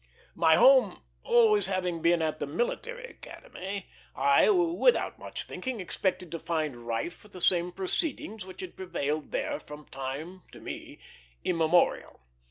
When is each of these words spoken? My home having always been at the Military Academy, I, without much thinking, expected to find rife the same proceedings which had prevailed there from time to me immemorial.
My 0.33 0.55
home 0.55 0.93
having 1.25 1.35
always 1.35 1.67
been 1.67 2.23
at 2.23 2.39
the 2.39 2.47
Military 2.47 3.03
Academy, 3.05 3.87
I, 4.15 4.49
without 4.49 5.19
much 5.19 5.43
thinking, 5.43 5.79
expected 5.79 6.31
to 6.31 6.39
find 6.39 6.87
rife 6.87 7.21
the 7.21 7.39
same 7.39 7.71
proceedings 7.71 8.43
which 8.43 8.61
had 8.61 8.75
prevailed 8.75 9.29
there 9.29 9.59
from 9.59 9.85
time 9.85 10.41
to 10.53 10.59
me 10.59 10.97
immemorial. 11.43 12.19